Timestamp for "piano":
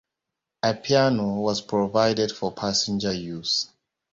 0.73-1.35